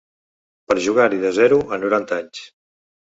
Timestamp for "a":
1.77-1.79